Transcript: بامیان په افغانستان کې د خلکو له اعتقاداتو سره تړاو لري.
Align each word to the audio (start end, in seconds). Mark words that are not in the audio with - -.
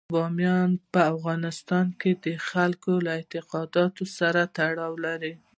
بامیان 0.13 0.71
په 0.93 1.01
افغانستان 1.13 1.87
کې 2.01 2.11
د 2.23 2.25
خلکو 2.49 2.91
له 3.05 3.11
اعتقاداتو 3.19 4.03
سره 4.17 4.41
تړاو 4.57 4.93
لري. 5.05 5.33